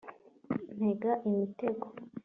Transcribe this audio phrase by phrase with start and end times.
[0.77, 1.85] ntega imitego